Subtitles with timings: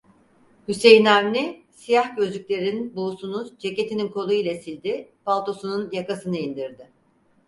[0.67, 6.91] Hüseyin Avni, siyah gözlüklerinin buğusunu ceketinin kolu ile sildi, paltosunun yakasını indirdi.